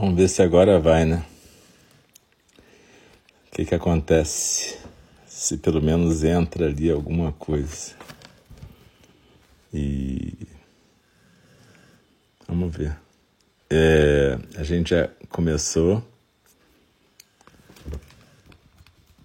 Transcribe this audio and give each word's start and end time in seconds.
Vamos 0.00 0.14
ver 0.14 0.28
se 0.28 0.40
agora 0.42 0.78
vai, 0.78 1.04
né? 1.04 1.26
O 3.48 3.50
que 3.50 3.64
que 3.64 3.74
acontece? 3.74 4.78
Se 5.26 5.58
pelo 5.58 5.82
menos 5.82 6.22
entra 6.22 6.66
ali 6.66 6.88
alguma 6.88 7.32
coisa. 7.32 7.96
E 9.74 10.46
vamos 12.46 12.76
ver. 12.76 12.96
É, 13.68 14.38
a 14.54 14.62
gente 14.62 14.90
já 14.90 15.10
começou 15.28 16.00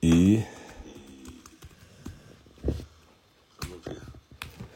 e 0.01 0.43
vamos 3.61 3.85
ver. 3.85 4.01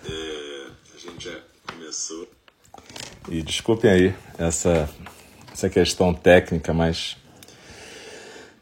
É, 0.06 0.68
a 0.94 0.98
gente 1.00 1.26
já 1.26 1.42
começou 1.66 2.30
e 3.30 3.42
desculpem 3.42 3.90
aí 3.90 4.16
essa 4.38 4.88
essa 5.58 5.70
questão 5.70 6.14
técnica, 6.14 6.72
mas 6.72 7.18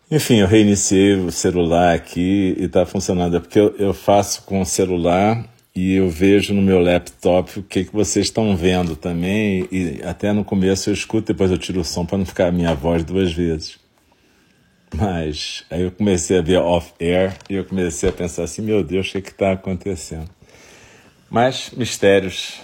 enfim, 0.10 0.36
eu 0.36 0.48
reiniciei 0.48 1.16
o 1.16 1.30
celular 1.30 1.94
aqui 1.94 2.56
e 2.58 2.66
está 2.66 2.86
funcionando. 2.86 3.36
É 3.36 3.40
porque 3.40 3.60
eu, 3.60 3.76
eu, 3.78 3.94
faço 3.94 4.44
com 4.44 4.62
o 4.62 4.66
celular 4.66 5.46
e 5.76 5.96
eu 5.96 6.10
vejo 6.10 6.54
no 6.54 6.62
meu 6.62 6.80
laptop 6.80 7.60
o 7.60 7.64
que, 7.64 7.84
que 7.84 7.94
vocês 7.94 8.28
estão 8.28 8.56
vendo 8.56 8.96
também. 8.96 9.68
E 9.70 10.02
até 10.06 10.32
no 10.32 10.46
começo 10.46 10.90
eu 10.90 10.94
escuto, 10.94 11.34
depois 11.34 11.52
eu 11.52 11.58
tiro 11.58 11.82
o 11.82 11.84
som 11.84 12.06
para 12.06 12.18
não 12.18 12.26
ficar 12.26 12.48
a 12.48 12.52
minha 12.52 12.74
voz 12.74 13.04
duas 13.04 13.34
vezes. 13.34 13.78
Mas 14.96 15.66
aí 15.70 15.82
eu 15.82 15.92
comecei 15.92 16.38
a 16.38 16.42
ver 16.42 16.60
off-air 16.60 17.36
e 17.50 17.56
eu 17.56 17.66
comecei 17.66 18.08
a 18.08 18.14
pensar 18.14 18.44
assim: 18.44 18.62
meu 18.62 18.82
Deus, 18.84 19.10
o 19.10 19.22
que 19.22 19.30
está 19.30 19.52
acontecendo? 19.52 20.30
Mas 21.30 21.72
mistérios 21.76 22.62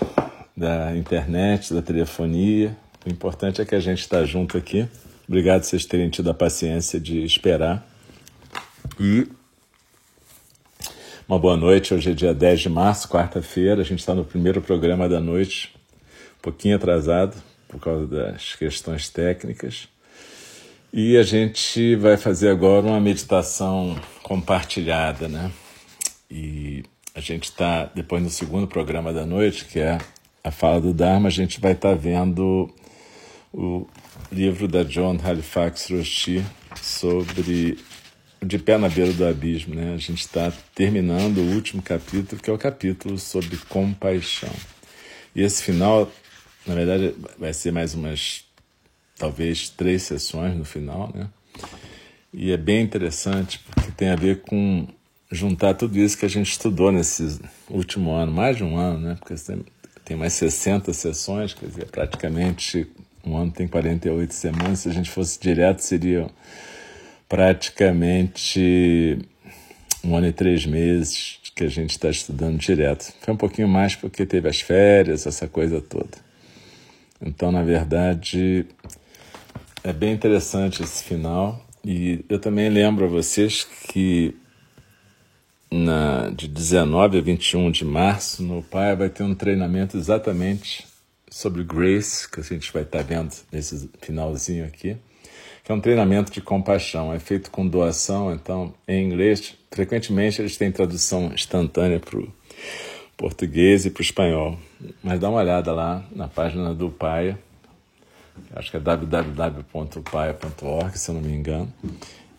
da 0.55 0.95
internet, 0.95 1.73
da 1.73 1.81
telefonia, 1.81 2.77
o 3.05 3.10
importante 3.10 3.62
é 3.62 3.66
que 3.66 3.76
a 3.76 3.80
gente 3.80 4.00
está 4.00 4.23
junto 4.23 4.58
aqui. 4.58 4.88
Obrigado 5.28 5.64
vocês 5.64 5.86
terem 5.86 6.09
tido 6.09 6.30
a 6.30 6.34
paciência 6.34 7.00
de 7.00 7.23
esperar. 7.23 7.86
E 9.00 9.28
uma 11.28 11.40
boa 11.40 11.56
noite. 11.56 11.94
Hoje 11.94 12.12
é 12.12 12.14
dia 12.14 12.34
10 12.34 12.62
de 12.62 12.70
março, 12.70 13.08
quarta-feira. 13.08 13.81
A 13.81 13.86
gente 13.86 14.00
está 14.00 14.14
no 14.14 14.25
primeiro 14.25 14.62
programa 14.62 15.08
da 15.08 15.20
noite, 15.20 15.73
um 16.38 16.42
pouquinho 16.42 16.75
atrasado 16.75 17.42
por 17.67 17.80
causa 17.80 18.06
das 18.06 18.53
questões 18.56 19.09
técnicas. 19.09 19.88
E 20.92 21.16
a 21.16 21.23
gente 21.23 21.95
vai 21.95 22.18
fazer 22.18 22.50
agora 22.50 22.86
uma 22.86 23.00
meditação 23.00 23.97
compartilhada, 24.22 25.30
né? 25.30 25.52
E 26.30 26.84
a 27.16 27.22
gente 27.22 27.45
está, 27.45 27.86
depois 27.95 28.22
no 28.22 28.30
segundo 28.30 28.68
programa 28.68 29.14
da 29.14 29.25
noite, 29.25 29.66
que 29.66 29.80
é 29.80 29.97
a 30.44 30.52
fala 30.52 30.81
do 30.81 30.94
Dharma, 30.94 31.30
a 31.30 31.31
gente 31.31 31.62
vai 31.62 31.72
estar 31.72 31.92
tá 31.92 31.95
vendo 31.95 32.70
o 33.53 33.88
livro 34.31 34.67
da 34.67 34.83
John 34.83 35.17
Halifax 35.21 35.89
Roshi 35.89 36.44
sobre 36.81 37.77
De 38.41 38.57
Pé 38.57 38.77
na 38.77 38.89
Beira 38.89 39.11
do 39.13 39.25
Abismo. 39.25 39.75
Né? 39.75 39.94
A 39.94 39.97
gente 39.97 40.21
está 40.21 40.52
terminando 40.73 41.39
o 41.39 41.53
último 41.53 41.81
capítulo, 41.81 42.41
que 42.41 42.49
é 42.49 42.53
o 42.53 42.57
capítulo 42.57 43.17
sobre 43.17 43.57
compaixão. 43.69 44.53
E 45.35 45.41
esse 45.41 45.63
final, 45.63 46.11
na 46.66 46.75
verdade, 46.75 47.16
vai 47.38 47.53
ser 47.53 47.72
mais 47.72 47.94
umas, 47.94 48.45
talvez, 49.17 49.69
três 49.69 50.03
sessões 50.03 50.55
no 50.55 50.66
final, 50.66 51.11
né? 51.13 51.29
E 52.33 52.52
é 52.52 52.57
bem 52.57 52.81
interessante, 52.81 53.59
porque 53.59 53.91
tem 53.91 54.09
a 54.09 54.16
ver 54.16 54.41
com 54.41 54.88
juntar 55.29 55.73
tudo 55.73 55.97
isso 55.97 56.17
que 56.17 56.25
a 56.25 56.29
gente 56.29 56.49
estudou 56.49 56.91
nesse 56.91 57.39
último 57.69 58.11
ano, 58.11 58.31
mais 58.31 58.57
de 58.57 58.63
um 58.63 58.77
ano, 58.77 58.99
né? 58.99 59.17
Porque 59.19 59.35
tem 60.03 60.17
mais 60.17 60.33
60 60.33 60.94
sessões, 60.94 61.53
quer 61.53 61.67
dizer, 61.67 61.85
praticamente 61.88 62.88
um 63.25 63.38
ano 63.38 63.52
tem 63.52 63.67
48 63.67 64.33
semanas, 64.33 64.80
se 64.80 64.89
a 64.89 64.94
gente 64.94 65.09
fosse 65.09 65.39
direto, 65.39 65.80
seria 65.80 66.27
praticamente 67.30 69.19
um 70.03 70.16
ano 70.16 70.28
e 70.28 70.33
três 70.33 70.66
meses 70.66 71.39
que 71.56 71.63
a 71.63 71.69
gente 71.69 71.91
está 71.91 72.09
estudando 72.09 72.57
direto. 72.57 73.13
Foi 73.22 73.34
um 73.34 73.38
pouquinho 73.38 73.68
mais 73.68 73.96
porque 73.96 74.25
teve 74.25 74.50
as 74.50 74.62
férias, 74.62 75.28
essa 75.28 75.47
coisa 75.47 75.79
toda. 75.79 76.18
Então, 77.22 77.51
na 77.51 77.62
verdade, 77.62 78.66
é 79.84 79.94
bem 79.94 80.13
interessante 80.13 80.81
esse 80.81 81.03
final. 81.03 81.63
E 81.85 82.25
eu 82.28 82.40
também 82.40 82.69
lembro 82.69 83.06
a 83.06 83.07
vocês 83.07 83.63
que 83.63 84.35
na, 85.72 86.29
de 86.31 86.47
19 86.47 87.19
a 87.19 87.22
21 87.22 87.72
de 87.72 87.85
março, 87.85 88.44
no 88.44 88.62
PAI, 88.63 88.96
vai 88.96 89.09
ter 89.09 89.23
um 89.23 89.34
treinamento 89.34 89.97
exatamente 89.97 90.91
sobre 91.31 91.64
Grace, 91.64 92.30
que 92.30 92.42
a 92.42 92.44
gente 92.44 92.72
vai 92.74 92.84
estar 92.84 93.02
vendo 93.03 93.34
nesse 93.52 93.90
finalzinho 94.02 94.66
aqui, 94.66 94.97
que 95.64 95.72
é 95.72 95.75
um 95.75 95.80
treinamento 95.80 96.30
de 96.31 96.42
compaixão. 96.42 97.14
É 97.14 97.19
feito 97.19 97.50
com 97.50 97.66
doação, 97.66 98.34
então, 98.34 98.74
em 98.86 99.03
inglês, 99.03 99.56
frequentemente 99.72 100.41
eles 100.41 100.58
têm 100.58 100.70
tradução 100.72 101.31
instantânea 101.34 102.02
para 102.02 102.20
o 102.20 102.31
português 103.16 103.86
e 103.86 103.90
para 103.90 104.02
o 104.02 104.03
espanhol. 104.03 104.59
Mas 105.02 105.20
dá 105.20 105.30
uma 105.30 105.40
olhada 105.40 105.72
lá 105.72 106.06
na 106.14 106.28
página 106.28 106.75
do 106.75 106.90
Paia, 106.90 107.40
acho 108.53 108.70
que 108.70 108.78
é 108.78 108.80
www.paia.org, 108.80 109.68
se 110.97 111.09
eu 111.09 111.16
não 111.16 111.22
me 111.22 111.34
engano, 111.34 111.74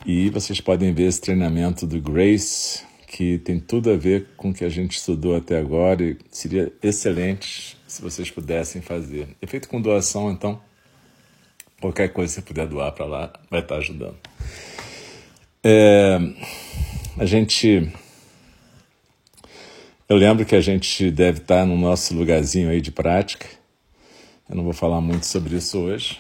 e 0.05 0.29
vocês 0.29 0.61
podem 0.61 0.93
ver 0.93 1.05
esse 1.05 1.21
treinamento 1.21 1.87
do 1.87 2.01
Grace, 2.01 2.85
que 3.13 3.39
tem 3.39 3.61
tudo 3.61 3.91
a 3.91 3.97
ver 3.97 4.29
com 4.39 4.49
o 4.49 4.55
que 4.55 4.65
a 4.65 4.71
gente 4.71 4.97
estudou 4.97 5.37
até 5.37 5.59
agora 5.59 6.03
e 6.03 6.17
seria 6.31 6.73
excelente 6.83 7.77
se 7.87 8.01
vocês 8.01 8.31
pudessem 8.31 8.81
fazer. 8.81 9.29
É 9.41 9.47
feito 9.47 9.69
com 9.69 9.83
doação, 9.83 10.33
então 10.33 10.59
qualquer 11.79 12.09
coisa 12.09 12.33
que 12.33 12.41
você 12.41 12.43
puder 12.43 12.67
doar 12.67 12.91
para 12.93 13.05
lá 13.05 13.33
vai 13.51 13.61
estar 13.61 13.77
ajudando. 13.77 14.17
É, 15.63 16.19
a 17.19 17.27
gente. 17.27 17.93
Eu 20.09 20.17
lembro 20.17 20.47
que 20.47 20.57
a 20.57 20.61
gente 20.63 21.11
deve 21.11 21.39
estar 21.39 21.67
no 21.67 21.77
nosso 21.77 22.15
lugarzinho 22.15 22.71
aí 22.71 22.81
de 22.81 22.91
prática. 22.91 23.47
Eu 24.49 24.57
não 24.57 24.65
vou 24.65 24.73
falar 24.73 25.03
muito 25.03 25.27
sobre 25.27 25.55
isso 25.57 25.79
hoje, 25.79 26.19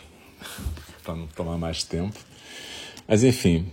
para 1.03 1.17
não 1.17 1.27
tomar 1.29 1.57
mais 1.57 1.85
tempo. 1.85 2.19
Mas 3.09 3.25
enfim, 3.25 3.67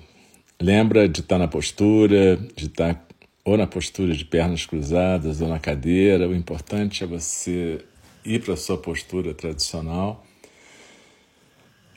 lembra 0.60 1.08
de 1.08 1.20
estar 1.20 1.38
na 1.38 1.48
postura, 1.50 2.38
de 2.56 2.68
estar 2.68 3.09
ou 3.44 3.58
na 3.58 3.68
postura 3.68 4.14
de 4.14 4.26
pernas 4.26 4.66
cruzadas 4.66 5.42
ou 5.42 5.48
na 5.48 5.60
cadeira. 5.60 6.28
O 6.28 6.36
importante 6.36 7.04
é 7.04 7.08
você 7.08 7.84
ir 8.26 8.42
para 8.44 8.54
a 8.54 8.58
sua 8.58 8.78
postura 8.78 9.34
tradicional. 9.34 10.26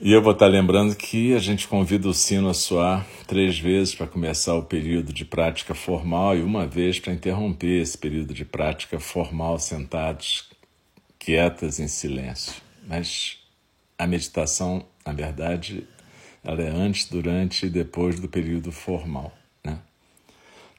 E 0.00 0.12
eu 0.12 0.20
vou 0.20 0.32
estar 0.32 0.48
lembrando 0.48 0.96
que 0.96 1.32
a 1.32 1.38
gente 1.38 1.68
convida 1.68 2.08
o 2.08 2.14
sino 2.14 2.48
a 2.48 2.54
soar 2.54 3.06
três 3.26 3.56
vezes 3.56 3.94
para 3.94 4.06
começar 4.06 4.54
o 4.54 4.64
período 4.64 5.12
de 5.12 5.24
prática 5.24 5.74
formal 5.74 6.36
e 6.36 6.42
uma 6.42 6.66
vez 6.66 6.98
para 6.98 7.12
interromper 7.12 7.80
esse 7.80 7.96
período 7.96 8.34
de 8.34 8.44
prática 8.44 8.98
formal 8.98 9.60
sentados, 9.60 10.50
quietas 11.20 11.78
em 11.78 11.86
silêncio. 11.86 12.54
Mas 12.84 13.38
a 13.96 14.04
meditação, 14.04 14.84
na 15.06 15.12
verdade, 15.12 15.86
ela 16.42 16.60
é 16.60 16.68
antes, 16.68 17.08
durante 17.08 17.66
e 17.66 17.70
depois 17.70 18.18
do 18.18 18.28
período 18.28 18.72
formal. 18.72 19.32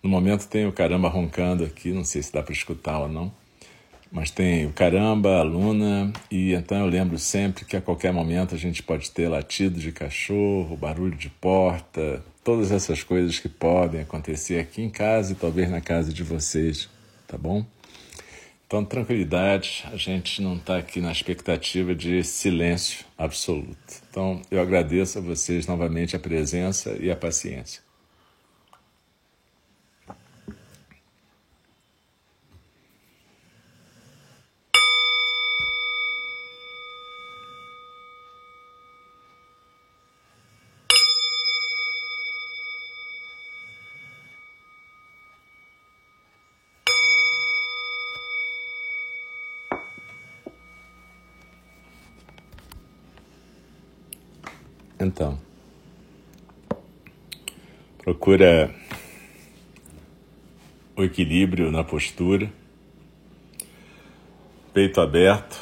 No 0.04 0.10
momento 0.10 0.50
tem 0.50 0.68
o 0.68 0.72
caramba 0.74 1.08
roncando 1.08 1.64
aqui, 1.64 1.94
não 1.94 2.04
sei 2.04 2.22
se 2.22 2.34
dá 2.34 2.44
para 2.44 2.52
escutar 2.52 3.00
ou 3.00 3.08
não. 3.08 3.32
Mas 4.12 4.30
tem 4.30 4.66
o 4.66 4.74
caramba, 4.74 5.40
a 5.40 5.44
Luna, 5.44 6.12
e 6.30 6.54
então 6.54 6.78
eu 6.78 6.88
lembro 6.88 7.18
sempre 7.18 7.64
que 7.64 7.78
a 7.78 7.82
qualquer 7.82 8.12
momento 8.12 8.54
a 8.54 8.58
gente 8.58 8.84
pode 8.84 9.10
ter 9.10 9.30
latido 9.30 9.80
de 9.80 9.94
cachorro, 9.94 10.76
barulho 10.76 11.16
de 11.16 11.30
porta, 11.30 12.22
todas 12.44 12.70
essas 12.74 13.02
coisas 13.02 13.40
que 13.40 13.48
podem 13.48 14.02
acontecer 14.02 14.60
aqui 14.60 14.82
em 14.82 14.90
casa 14.90 15.32
e 15.32 15.36
talvez 15.36 15.70
na 15.72 15.80
casa 15.80 16.14
de 16.14 16.22
vocês, 16.22 16.90
tá 17.26 17.38
bom? 17.38 17.66
Então, 18.68 18.84
tranquilidade, 18.84 19.86
a 19.90 19.96
gente 19.96 20.42
não 20.42 20.58
está 20.58 20.78
aqui 20.78 21.00
na 21.00 21.14
expectativa 21.14 21.96
de 21.96 22.24
silêncio 22.26 23.06
absoluto. 23.18 24.02
Então, 24.10 24.42
eu 24.52 24.60
agradeço 24.60 25.18
a 25.18 25.22
vocês 25.22 25.66
novamente 25.66 26.14
a 26.14 26.20
presença 26.20 26.98
e 27.00 27.10
a 27.10 27.16
paciência. 27.16 27.82
Então, 55.04 55.38
procura 57.98 58.74
o 60.96 61.04
equilíbrio 61.04 61.70
na 61.70 61.84
postura, 61.84 62.50
peito 64.74 65.02
aberto, 65.02 65.60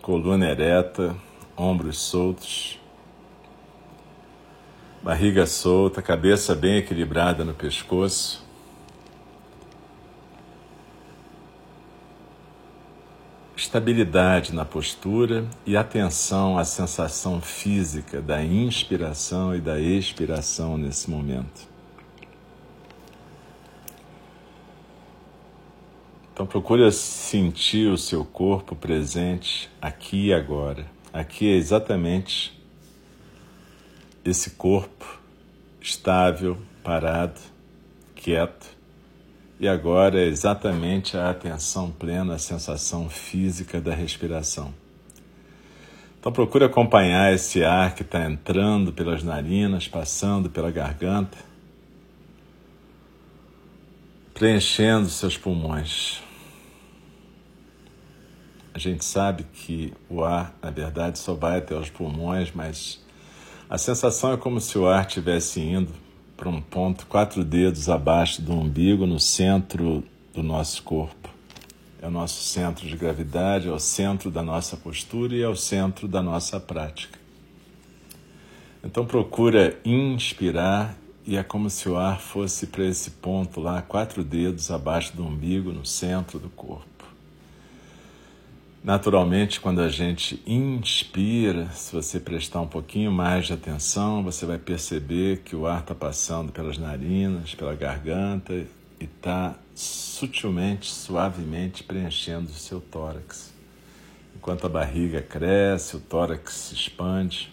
coluna 0.00 0.48
ereta, 0.48 1.14
ombros 1.54 1.98
soltos, 1.98 2.80
Barriga 5.02 5.46
solta, 5.46 6.02
cabeça 6.02 6.54
bem 6.54 6.76
equilibrada 6.76 7.42
no 7.42 7.54
pescoço. 7.54 8.46
Estabilidade 13.70 14.52
na 14.52 14.64
postura 14.64 15.46
e 15.64 15.76
atenção 15.76 16.58
à 16.58 16.64
sensação 16.64 17.40
física 17.40 18.20
da 18.20 18.42
inspiração 18.42 19.54
e 19.54 19.60
da 19.60 19.78
expiração 19.78 20.76
nesse 20.76 21.08
momento. 21.08 21.68
Então 26.32 26.44
procure 26.44 26.90
sentir 26.90 27.86
o 27.92 27.96
seu 27.96 28.24
corpo 28.24 28.74
presente 28.74 29.70
aqui 29.80 30.26
e 30.26 30.34
agora. 30.34 30.84
Aqui 31.12 31.48
é 31.48 31.54
exatamente 31.54 32.60
esse 34.24 34.50
corpo 34.50 35.20
estável, 35.80 36.58
parado, 36.82 37.40
quieto. 38.16 38.79
E 39.60 39.68
agora 39.68 40.18
é 40.18 40.24
exatamente 40.24 41.18
a 41.18 41.28
atenção 41.28 41.90
plena, 41.90 42.36
a 42.36 42.38
sensação 42.38 43.10
física 43.10 43.78
da 43.78 43.94
respiração. 43.94 44.72
Então 46.18 46.32
procure 46.32 46.64
acompanhar 46.64 47.34
esse 47.34 47.62
ar 47.62 47.94
que 47.94 48.00
está 48.00 48.24
entrando 48.24 48.90
pelas 48.90 49.22
narinas, 49.22 49.86
passando 49.86 50.48
pela 50.48 50.70
garganta, 50.70 51.36
preenchendo 54.32 55.10
seus 55.10 55.36
pulmões. 55.36 56.22
A 58.72 58.78
gente 58.78 59.04
sabe 59.04 59.44
que 59.44 59.92
o 60.08 60.24
ar, 60.24 60.56
na 60.62 60.70
verdade, 60.70 61.18
só 61.18 61.34
vai 61.34 61.58
até 61.58 61.74
os 61.74 61.90
pulmões, 61.90 62.50
mas 62.54 63.04
a 63.68 63.76
sensação 63.76 64.32
é 64.32 64.38
como 64.38 64.58
se 64.58 64.78
o 64.78 64.88
ar 64.88 65.06
estivesse 65.06 65.60
indo 65.60 65.92
para 66.40 66.48
um 66.48 66.62
ponto 66.62 67.06
quatro 67.06 67.44
dedos 67.44 67.90
abaixo 67.90 68.40
do 68.40 68.54
umbigo, 68.54 69.06
no 69.06 69.20
centro 69.20 70.02
do 70.32 70.42
nosso 70.42 70.82
corpo. 70.82 71.28
É 72.00 72.06
o 72.06 72.10
nosso 72.10 72.42
centro 72.42 72.88
de 72.88 72.96
gravidade, 72.96 73.68
é 73.68 73.70
o 73.70 73.78
centro 73.78 74.30
da 74.30 74.42
nossa 74.42 74.74
postura 74.74 75.34
e 75.34 75.42
é 75.42 75.48
o 75.48 75.54
centro 75.54 76.08
da 76.08 76.22
nossa 76.22 76.58
prática. 76.58 77.18
Então 78.82 79.04
procura 79.04 79.78
inspirar 79.84 80.96
e 81.26 81.36
é 81.36 81.42
como 81.42 81.68
se 81.68 81.86
o 81.90 81.98
ar 81.98 82.18
fosse 82.18 82.68
para 82.68 82.86
esse 82.86 83.10
ponto 83.10 83.60
lá, 83.60 83.82
quatro 83.82 84.24
dedos 84.24 84.70
abaixo 84.70 85.14
do 85.14 85.22
umbigo, 85.22 85.70
no 85.70 85.84
centro 85.84 86.38
do 86.38 86.48
corpo. 86.48 86.99
Naturalmente, 88.82 89.60
quando 89.60 89.82
a 89.82 89.90
gente 89.90 90.42
inspira, 90.46 91.68
se 91.72 91.94
você 91.94 92.18
prestar 92.18 92.62
um 92.62 92.66
pouquinho 92.66 93.12
mais 93.12 93.46
de 93.46 93.52
atenção, 93.52 94.22
você 94.22 94.46
vai 94.46 94.58
perceber 94.58 95.42
que 95.44 95.54
o 95.54 95.66
ar 95.66 95.80
está 95.80 95.94
passando 95.94 96.50
pelas 96.50 96.78
narinas, 96.78 97.54
pela 97.54 97.74
garganta 97.74 98.54
e 98.54 99.04
está 99.04 99.54
sutilmente, 99.74 100.90
suavemente 100.90 101.84
preenchendo 101.84 102.46
o 102.46 102.54
seu 102.54 102.80
tórax. 102.80 103.52
Enquanto 104.34 104.64
a 104.64 104.70
barriga 104.70 105.20
cresce, 105.20 105.96
o 105.96 106.00
tórax 106.00 106.54
se 106.54 106.74
expande. 106.74 107.52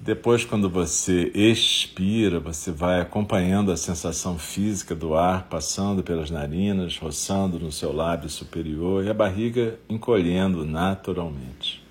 Depois, 0.00 0.44
quando 0.44 0.70
você 0.70 1.30
expira, 1.34 2.38
você 2.38 2.70
vai 2.70 3.00
acompanhando 3.00 3.72
a 3.72 3.76
sensação 3.76 4.38
física 4.38 4.94
do 4.94 5.14
ar 5.14 5.48
passando 5.48 6.02
pelas 6.02 6.30
narinas, 6.30 6.96
roçando 6.96 7.58
no 7.58 7.72
seu 7.72 7.92
lábio 7.92 8.30
superior 8.30 9.04
e 9.04 9.10
a 9.10 9.14
barriga 9.14 9.78
encolhendo 9.88 10.64
naturalmente. 10.64 11.87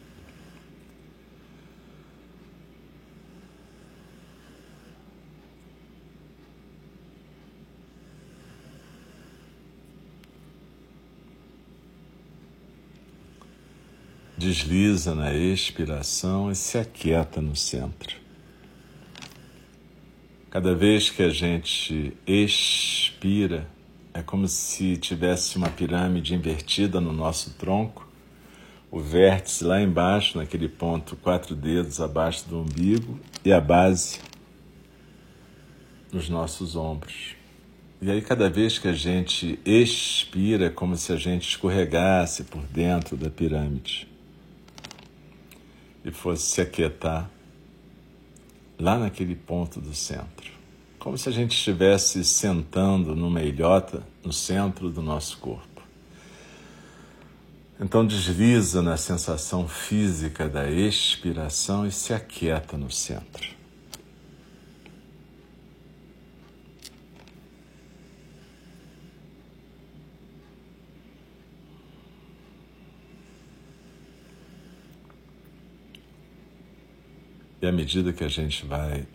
Desliza 14.38 15.16
na 15.16 15.34
expiração 15.34 16.52
e 16.52 16.56
se 16.56 16.78
aquieta 16.78 17.42
no 17.42 17.56
centro. 17.56 18.16
Cada 20.52 20.76
vez 20.76 21.10
que 21.10 21.24
a 21.24 21.30
gente 21.30 22.14
expira, 22.26 23.68
é 24.14 24.22
como 24.22 24.48
se 24.48 24.96
tivesse 24.98 25.58
uma 25.58 25.70
pirâmide 25.70 26.36
invertida 26.36 27.02
no 27.02 27.12
nosso 27.12 27.56
tronco, 27.56 28.08
o 28.92 29.00
vértice 29.00 29.64
lá 29.64 29.82
embaixo, 29.82 30.38
naquele 30.38 30.70
ponto, 30.70 31.16
quatro 31.16 31.56
dedos 31.56 32.00
abaixo 32.00 32.48
do 32.48 32.62
umbigo, 32.62 33.20
e 33.44 33.52
a 33.52 33.60
base 33.60 34.20
nos 36.14 36.30
nossos 36.30 36.76
ombros. 36.76 37.36
E 38.02 38.10
aí, 38.10 38.22
cada 38.22 38.50
vez 38.50 38.78
que 38.78 38.88
a 38.88 38.94
gente 38.94 39.60
expira, 39.66 40.68
é 40.68 40.70
como 40.70 40.96
se 40.96 41.12
a 41.12 41.18
gente 41.18 41.50
escorregasse 41.50 42.44
por 42.44 42.62
dentro 42.68 43.18
da 43.18 43.30
pirâmide 43.30 44.08
e 46.08 46.12
fosse 46.12 46.44
se 46.44 46.62
aquietar 46.62 47.30
lá 48.80 48.98
naquele 48.98 49.36
ponto 49.36 49.82
do 49.82 49.94
centro. 49.94 50.52
Como 50.98 51.18
se 51.18 51.28
a 51.28 51.32
gente 51.32 51.52
estivesse 51.52 52.24
sentando 52.24 53.14
numa 53.14 53.42
ilhota 53.42 54.02
no 54.24 54.32
centro 54.32 54.90
do 54.90 55.02
nosso 55.02 55.38
corpo. 55.38 55.82
Então 57.80 58.06
desliza 58.06 58.82
na 58.82 58.96
sensação 58.96 59.68
física 59.68 60.48
da 60.48 60.70
expiração 60.70 61.86
e 61.86 61.92
se 61.92 62.14
aquieta 62.14 62.78
no 62.78 62.90
centro. 62.90 63.57
E 77.68 77.70
à 77.70 77.72
medida 77.74 78.14
que 78.14 78.24
a 78.24 78.30
gente 78.30 78.66
vai 78.66 79.06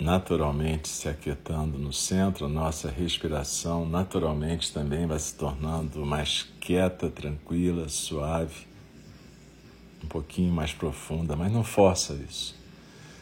naturalmente 0.00 0.88
se 0.88 1.06
aquietando 1.06 1.76
no 1.76 1.92
centro, 1.92 2.46
a 2.46 2.48
nossa 2.48 2.90
respiração 2.90 3.86
naturalmente 3.86 4.72
também 4.72 5.06
vai 5.06 5.18
se 5.18 5.34
tornando 5.34 6.06
mais 6.06 6.48
quieta, 6.58 7.10
tranquila, 7.10 7.90
suave, 7.90 8.66
um 10.02 10.06
pouquinho 10.06 10.50
mais 10.50 10.72
profunda, 10.72 11.36
mas 11.36 11.52
não 11.52 11.62
força 11.62 12.14
isso. 12.26 12.56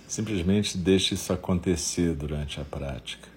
Simplesmente 0.06 0.78
deixe 0.78 1.14
isso 1.14 1.32
acontecer 1.32 2.14
durante 2.14 2.60
a 2.60 2.64
prática. 2.64 3.28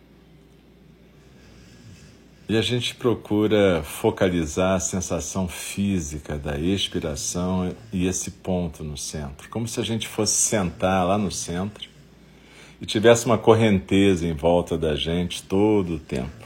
E 2.50 2.58
a 2.58 2.62
gente 2.62 2.96
procura 2.96 3.82
focalizar 3.84 4.76
a 4.76 4.80
sensação 4.80 5.48
física 5.48 6.38
da 6.38 6.60
expiração 6.60 7.74
e 7.94 8.08
esse 8.08 8.32
ponto 8.32 8.84
no 8.84 8.98
centro, 8.98 9.48
como 9.50 9.68
se 9.68 9.80
a 9.80 9.84
gente 9.84 10.08
fosse 10.08 10.34
sentar 10.34 11.06
lá 11.08 11.18
no 11.18 11.32
centro 11.32 11.90
e 12.82 12.86
tivesse 12.86 13.28
uma 13.28 13.38
correnteza 13.38 14.28
em 14.28 14.34
volta 14.34 14.76
da 14.76 14.96
gente 14.96 15.44
todo 15.44 15.96
o 15.96 16.00
tempo. 16.00 16.46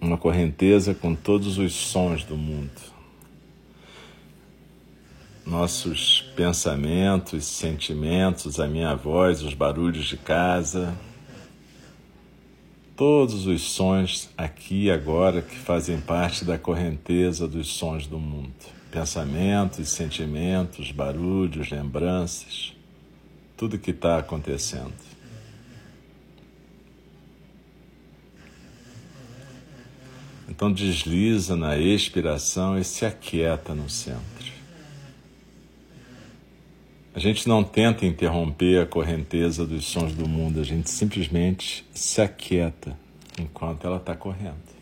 Uma 0.00 0.16
correnteza 0.16 0.94
com 0.94 1.14
todos 1.14 1.58
os 1.58 1.74
sons 1.74 2.24
do 2.24 2.36
mundo. 2.36 2.92
Nossos 5.44 6.22
pensamentos, 6.36 7.44
sentimentos, 7.44 8.60
a 8.60 8.68
minha 8.68 8.94
voz, 8.94 9.42
os 9.42 9.52
barulhos 9.52 10.06
de 10.06 10.16
casa, 10.16 10.96
todos 13.02 13.48
os 13.48 13.62
sons 13.62 14.30
aqui 14.38 14.84
e 14.84 14.90
agora 14.92 15.42
que 15.42 15.56
fazem 15.56 16.00
parte 16.00 16.44
da 16.44 16.56
correnteza 16.56 17.48
dos 17.48 17.66
sons 17.66 18.06
do 18.06 18.16
mundo. 18.16 18.52
Pensamentos, 18.92 19.88
sentimentos, 19.88 20.92
barulhos, 20.92 21.68
lembranças, 21.68 22.72
tudo 23.56 23.76
que 23.76 23.90
está 23.90 24.18
acontecendo. 24.18 24.92
Então 30.48 30.72
desliza 30.72 31.56
na 31.56 31.76
expiração 31.76 32.78
e 32.78 32.84
se 32.84 33.04
aquieta 33.04 33.74
no 33.74 33.90
centro. 33.90 34.51
A 37.14 37.18
gente 37.18 37.46
não 37.46 37.62
tenta 37.62 38.06
interromper 38.06 38.80
a 38.80 38.86
correnteza 38.86 39.66
dos 39.66 39.84
sons 39.84 40.14
do 40.14 40.26
mundo, 40.26 40.60
a 40.60 40.64
gente 40.64 40.88
simplesmente 40.88 41.84
se 41.92 42.22
aquieta 42.22 42.96
enquanto 43.38 43.86
ela 43.86 43.98
está 43.98 44.16
correndo. 44.16 44.72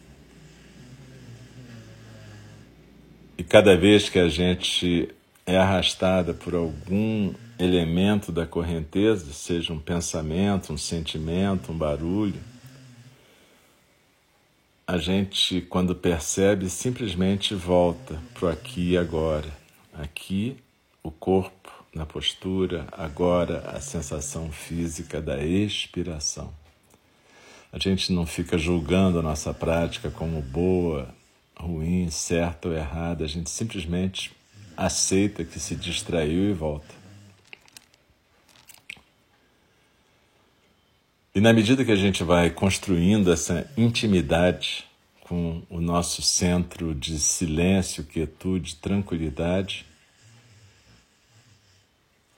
E 3.36 3.42
cada 3.42 3.76
vez 3.76 4.08
que 4.08 4.18
a 4.18 4.28
gente 4.28 5.08
é 5.44 5.56
arrastada 5.56 6.32
por 6.32 6.54
algum 6.54 7.34
elemento 7.58 8.30
da 8.30 8.46
correnteza, 8.46 9.32
seja 9.32 9.72
um 9.72 9.80
pensamento, 9.80 10.72
um 10.72 10.78
sentimento, 10.78 11.72
um 11.72 11.76
barulho, 11.76 12.38
a 14.86 14.98
gente, 14.98 15.60
quando 15.62 15.94
percebe, 15.94 16.68
simplesmente 16.68 17.54
volta 17.54 18.20
para 18.34 18.46
o 18.46 18.48
aqui 18.48 18.90
e 18.90 18.98
agora. 18.98 19.48
Aqui, 19.94 20.56
o 21.02 21.10
corpo 21.10 21.79
na 21.94 22.06
postura, 22.06 22.86
agora 22.92 23.70
a 23.70 23.80
sensação 23.80 24.50
física 24.52 25.20
da 25.20 25.42
expiração. 25.42 26.52
A 27.72 27.78
gente 27.78 28.12
não 28.12 28.26
fica 28.26 28.56
julgando 28.58 29.18
a 29.18 29.22
nossa 29.22 29.52
prática 29.52 30.10
como 30.10 30.40
boa, 30.40 31.12
ruim, 31.56 32.10
certa 32.10 32.68
ou 32.68 32.74
errada, 32.74 33.24
a 33.24 33.28
gente 33.28 33.50
simplesmente 33.50 34.32
aceita 34.76 35.44
que 35.44 35.60
se 35.60 35.76
distraiu 35.76 36.50
e 36.50 36.52
volta. 36.52 37.00
E 41.34 41.40
na 41.40 41.52
medida 41.52 41.84
que 41.84 41.92
a 41.92 41.96
gente 41.96 42.24
vai 42.24 42.50
construindo 42.50 43.32
essa 43.32 43.70
intimidade 43.76 44.84
com 45.20 45.62
o 45.70 45.80
nosso 45.80 46.22
centro 46.22 46.92
de 46.92 47.20
silêncio, 47.20 48.02
quietude, 48.02 48.74
tranquilidade, 48.76 49.86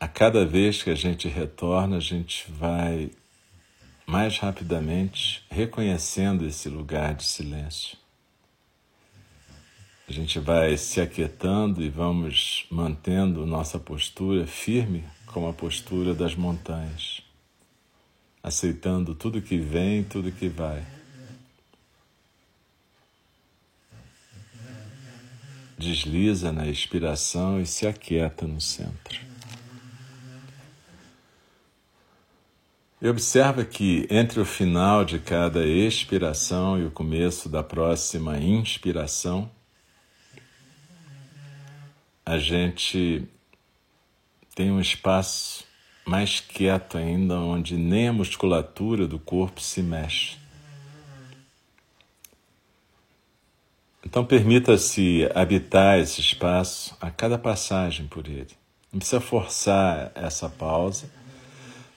a 0.03 0.09
cada 0.09 0.45
vez 0.45 0.83
que 0.83 0.91
a 0.91 0.97
gente 0.97 1.29
retorna, 1.29 1.99
a 1.99 2.01
gente 2.01 2.51
vai 2.51 3.09
mais 4.05 4.37
rapidamente 4.37 5.45
reconhecendo 5.49 6.45
esse 6.45 6.69
lugar 6.69 7.15
de 7.15 7.23
silêncio. 7.23 7.97
A 10.09 10.13
gente 10.13 10.41
vai 10.41 10.77
se 10.77 11.01
aquietando 11.01 11.81
e 11.81 11.89
vamos 11.89 12.67
mantendo 12.69 13.47
nossa 13.47 13.79
postura 13.79 14.45
firme 14.45 15.05
como 15.25 15.47
a 15.47 15.53
postura 15.53 16.13
das 16.13 16.35
montanhas, 16.35 17.23
aceitando 18.43 19.15
tudo 19.15 19.41
que 19.41 19.57
vem, 19.57 20.03
tudo 20.03 20.33
que 20.33 20.49
vai. 20.49 20.85
Desliza 25.79 26.51
na 26.51 26.67
expiração 26.67 27.61
e 27.61 27.67
se 27.67 27.87
aquieta 27.87 28.49
no 28.49 28.61
centro. 28.61 29.32
E 33.03 33.09
observa 33.09 33.65
que 33.65 34.07
entre 34.09 34.39
o 34.39 34.45
final 34.45 35.05
de 35.05 35.19
cada 35.19 35.67
expiração 35.67 36.81
e 36.81 36.87
o 36.87 36.91
começo 36.93 37.49
da 37.49 37.61
próxima 37.61 38.39
inspiração, 38.39 39.51
a 42.25 42.39
gente 42.39 43.27
tem 44.55 44.71
um 44.71 44.81
espaço 44.81 45.65
mais 46.07 46.39
quieto 46.39 46.97
ainda, 46.97 47.41
onde 47.41 47.77
nem 47.77 48.07
a 48.07 48.13
musculatura 48.13 49.05
do 49.05 49.19
corpo 49.19 49.61
se 49.61 49.83
mexe. 49.83 50.39
Então, 54.07 54.25
permita-se 54.25 55.29
habitar 55.35 55.99
esse 55.99 56.21
espaço 56.21 56.97
a 57.01 57.11
cada 57.11 57.37
passagem 57.37 58.07
por 58.07 58.29
ele. 58.29 58.51
Não 58.93 59.01
precisa 59.01 59.21
forçar 59.21 60.13
essa 60.15 60.49
pausa 60.49 61.11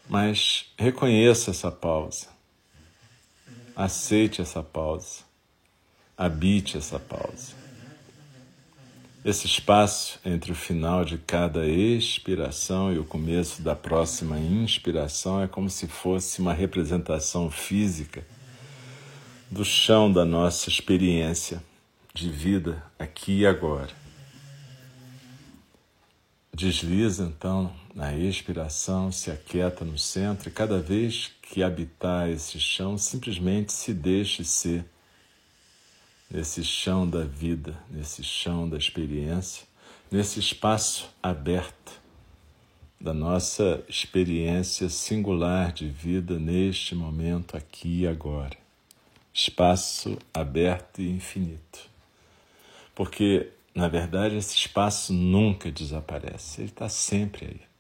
mas 0.10 0.66
reconheça 0.78 1.52
essa 1.52 1.72
pausa. 1.72 2.28
Aceite 3.76 4.42
essa 4.42 4.64
pausa. 4.64 5.24
Habite 6.18 6.78
essa 6.78 7.00
pausa. 7.00 7.54
Esse 9.26 9.48
espaço 9.48 10.20
entre 10.24 10.52
o 10.52 10.56
final 10.56 11.04
de 11.04 11.18
cada 11.18 11.66
expiração 11.66 12.94
e 12.94 13.00
o 13.00 13.04
começo 13.04 13.62
da 13.64 13.76
próxima 13.76 14.40
inspiração 14.40 15.42
é 15.42 15.48
como 15.48 15.68
se 15.68 15.88
fosse 15.88 16.40
uma 16.40 16.54
representação 16.54 17.50
física 17.50 18.24
do 19.50 19.66
chão 19.66 20.12
da 20.12 20.24
nossa 20.24 20.70
experiência 20.70 21.62
de 22.14 22.30
vida 22.30 22.84
aqui 23.00 23.40
e 23.40 23.48
agora. 23.48 23.90
Desliza 26.54 27.24
então 27.26 27.74
na 27.96 28.14
expiração, 28.14 29.10
se 29.10 29.32
aquieta 29.32 29.86
no 29.86 29.98
centro 29.98 30.50
e 30.50 30.52
cada 30.52 30.82
vez 30.82 31.32
que 31.42 31.64
habitar 31.64 32.30
esse 32.30 32.60
chão, 32.60 32.98
simplesmente 32.98 33.72
se 33.72 33.94
deixe 33.94 34.44
ser 34.44 34.84
nesse 36.30 36.62
chão 36.62 37.10
da 37.10 37.24
vida, 37.24 37.74
nesse 37.90 38.22
chão 38.22 38.68
da 38.68 38.78
experiência, 38.78 39.66
nesse 40.12 40.40
espaço 40.40 41.10
aberto 41.24 42.02
da 43.00 43.14
nossa 43.14 43.82
experiência 43.88 44.90
singular 44.90 45.72
de 45.72 45.88
vida 45.88 46.38
neste 46.38 46.94
momento, 46.96 47.56
aqui 47.56 48.02
e 48.02 48.08
agora. 48.08 48.58
Espaço 49.34 50.18
aberto 50.34 51.02
e 51.02 51.10
infinito. 51.10 51.90
Porque 52.94 53.52
na 53.76 53.90
verdade, 53.90 54.38
esse 54.38 54.56
espaço 54.56 55.12
nunca 55.12 55.70
desaparece, 55.70 56.62
ele 56.62 56.70
está 56.70 56.88
sempre 56.88 57.46
aí. 57.46 57.75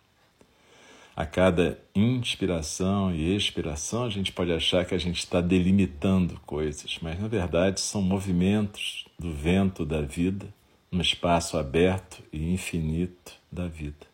A 1.15 1.25
cada 1.25 1.79
inspiração 1.95 3.13
e 3.13 3.35
expiração, 3.35 4.03
a 4.03 4.09
gente 4.09 4.31
pode 4.31 4.51
achar 4.51 4.85
que 4.85 4.93
a 4.93 4.97
gente 4.97 5.19
está 5.19 5.39
delimitando 5.39 6.39
coisas, 6.45 6.99
mas 7.01 7.19
na 7.19 7.27
verdade 7.27 7.79
são 7.79 8.01
movimentos 8.01 9.05
do 9.17 9.33
vento 9.33 9.85
da 9.85 10.01
vida, 10.01 10.53
no 10.91 11.01
espaço 11.01 11.57
aberto 11.57 12.21
e 12.33 12.53
infinito 12.53 13.33
da 13.51 13.67
vida. 13.67 14.05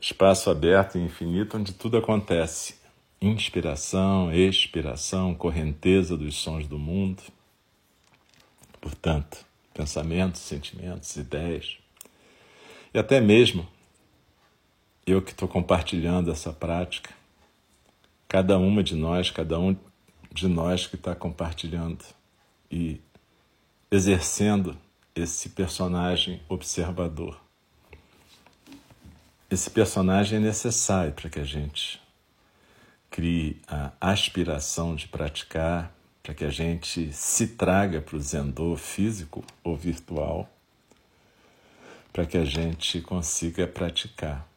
Espaço 0.00 0.50
aberto 0.50 0.96
e 0.96 1.02
infinito 1.02 1.56
onde 1.56 1.72
tudo 1.72 1.96
acontece. 1.96 2.76
Inspiração, 3.20 4.32
expiração, 4.32 5.34
correnteza 5.34 6.16
dos 6.16 6.36
sons 6.36 6.66
do 6.66 6.78
mundo 6.78 7.22
portanto, 8.86 9.44
pensamentos, 9.74 10.40
sentimentos, 10.42 11.16
ideias. 11.16 11.76
E 12.96 12.98
até 12.98 13.20
mesmo 13.20 13.68
eu 15.06 15.20
que 15.20 15.32
estou 15.32 15.46
compartilhando 15.46 16.30
essa 16.30 16.50
prática, 16.50 17.10
cada 18.26 18.58
uma 18.58 18.82
de 18.82 18.94
nós, 18.94 19.30
cada 19.30 19.60
um 19.60 19.76
de 20.32 20.48
nós 20.48 20.86
que 20.86 20.96
está 20.96 21.14
compartilhando 21.14 22.02
e 22.70 22.98
exercendo 23.90 24.74
esse 25.14 25.50
personagem 25.50 26.40
observador. 26.48 27.38
Esse 29.50 29.68
personagem 29.68 30.38
é 30.38 30.40
necessário 30.40 31.12
para 31.12 31.28
que 31.28 31.38
a 31.38 31.44
gente 31.44 32.00
crie 33.10 33.60
a 33.68 33.92
aspiração 34.00 34.96
de 34.96 35.06
praticar, 35.06 35.94
para 36.22 36.32
que 36.32 36.46
a 36.46 36.50
gente 36.50 37.12
se 37.12 37.48
traga 37.48 38.00
para 38.00 38.16
o 38.16 38.20
Zendô 38.20 38.74
físico 38.74 39.44
ou 39.62 39.76
virtual, 39.76 40.50
para 42.16 42.24
que 42.24 42.38
a 42.38 42.46
gente 42.46 43.02
consiga 43.02 43.66
praticar. 43.66 44.48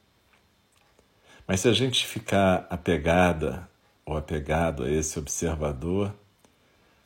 Mas 1.45 1.59
se 1.59 1.67
a 1.67 1.73
gente 1.73 2.07
ficar 2.07 2.65
apegada 2.69 3.69
ou 4.05 4.15
apegado 4.15 4.85
a 4.85 4.89
esse 4.89 5.19
observador, 5.19 6.15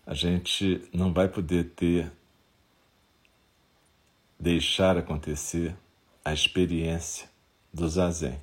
a 0.06 0.14
gente 0.14 0.88
não 0.94 1.12
vai 1.12 1.28
poder 1.28 1.72
ter, 1.72 2.12
deixar 4.40 4.96
acontecer 4.96 5.76
a 6.24 6.32
experiência 6.32 7.28
do 7.74 7.90
zazen. 7.90 8.40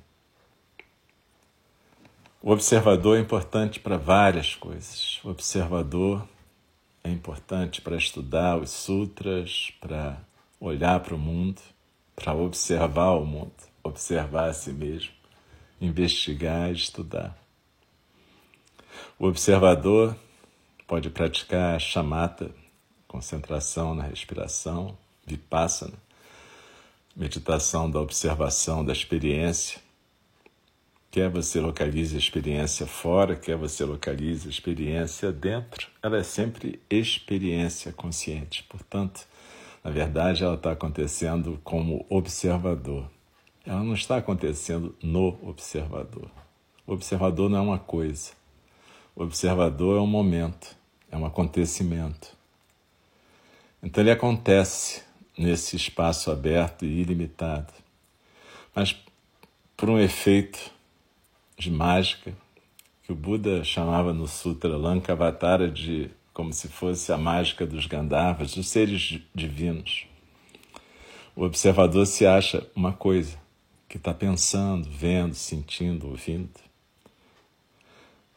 O 2.41 2.51
observador 2.51 3.17
é 3.17 3.21
importante 3.21 3.79
para 3.79 3.95
várias 3.95 4.53
coisas. 4.53 5.21
O 5.23 5.29
observador 5.29 6.27
é 7.05 7.09
importante 7.09 7.79
para 7.79 7.95
estudar 7.95 8.57
os 8.57 8.69
sutras, 8.69 9.71
para 9.79 10.19
olhar 10.59 10.99
para 10.99 11.15
o 11.15 11.17
mundo, 11.17 11.61
para 12.21 12.35
observar 12.35 13.13
o 13.13 13.25
mundo, 13.25 13.51
observar 13.83 14.49
a 14.49 14.53
si 14.53 14.71
mesmo, 14.71 15.11
investigar, 15.79 16.71
estudar. 16.71 17.35
O 19.17 19.25
observador 19.25 20.15
pode 20.85 21.09
praticar 21.09 21.81
chamata, 21.81 22.51
concentração 23.07 23.95
na 23.95 24.03
respiração, 24.03 24.95
vipassana, 25.25 25.97
meditação 27.15 27.89
da 27.89 27.99
observação 27.99 28.85
da 28.85 28.93
experiência 28.93 29.81
Quer 31.11 31.29
você 31.29 31.59
localize 31.59 32.15
a 32.15 32.17
experiência 32.17 32.87
fora, 32.87 33.35
quer 33.35 33.57
você 33.57 33.83
localize 33.83 34.47
a 34.47 34.49
experiência 34.49 35.29
dentro, 35.29 35.89
ela 36.01 36.17
é 36.17 36.23
sempre 36.23 36.81
experiência 36.89 37.91
consciente. 37.91 38.63
Portanto, 38.63 39.27
na 39.83 39.89
verdade, 39.89 40.43
ela 40.43 40.55
está 40.55 40.71
acontecendo 40.71 41.59
como 41.63 42.05
observador. 42.07 43.09
Ela 43.65 43.83
não 43.83 43.93
está 43.93 44.17
acontecendo 44.17 44.95
no 45.01 45.37
observador. 45.41 46.29
O 46.85 46.93
observador 46.93 47.49
não 47.49 47.57
é 47.57 47.61
uma 47.61 47.79
coisa. 47.79 48.31
O 49.15 49.23
observador 49.23 49.97
é 49.97 50.01
um 50.01 50.07
momento, 50.07 50.75
é 51.11 51.17
um 51.17 51.25
acontecimento. 51.25 52.35
Então 53.81 54.03
ele 54.03 54.11
acontece 54.11 55.03
nesse 55.37 55.75
espaço 55.75 56.29
aberto 56.29 56.85
e 56.85 57.01
ilimitado. 57.01 57.73
Mas 58.75 58.95
por 59.75 59.89
um 59.89 59.99
efeito 59.99 60.71
de 61.57 61.71
mágica, 61.71 62.33
que 63.03 63.11
o 63.11 63.15
Buda 63.15 63.63
chamava 63.63 64.13
no 64.13 64.27
Sutra 64.27 64.77
Lankavatara 64.77 65.69
de 65.69 66.11
como 66.33 66.53
se 66.53 66.67
fosse 66.67 67.11
a 67.11 67.17
mágica 67.17 67.65
dos 67.65 67.85
Gandharvas, 67.85 68.55
dos 68.55 68.67
seres 68.67 69.19
divinos. 69.33 70.05
O 71.35 71.43
observador 71.43 72.05
se 72.05 72.25
acha 72.25 72.65
uma 72.75 72.93
coisa 72.93 73.37
que 73.87 73.97
está 73.97 74.13
pensando, 74.13 74.89
vendo, 74.89 75.33
sentindo, 75.33 76.07
ouvindo. 76.07 76.49